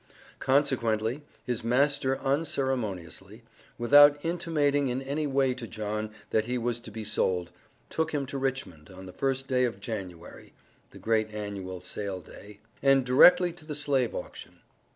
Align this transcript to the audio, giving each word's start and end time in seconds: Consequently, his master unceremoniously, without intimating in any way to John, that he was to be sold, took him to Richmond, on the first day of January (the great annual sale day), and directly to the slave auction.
Consequently, 0.39 1.21
his 1.45 1.63
master 1.63 2.17
unceremoniously, 2.21 3.43
without 3.77 4.17
intimating 4.25 4.87
in 4.87 4.99
any 5.03 5.27
way 5.27 5.53
to 5.53 5.67
John, 5.67 6.09
that 6.31 6.45
he 6.45 6.57
was 6.57 6.79
to 6.79 6.89
be 6.89 7.03
sold, 7.03 7.51
took 7.87 8.11
him 8.11 8.25
to 8.25 8.39
Richmond, 8.39 8.89
on 8.89 9.05
the 9.05 9.13
first 9.13 9.47
day 9.47 9.63
of 9.63 9.79
January 9.79 10.53
(the 10.89 10.97
great 10.97 11.31
annual 11.31 11.81
sale 11.81 12.19
day), 12.19 12.61
and 12.81 13.05
directly 13.05 13.53
to 13.53 13.63
the 13.63 13.75
slave 13.75 14.15
auction. 14.15 14.61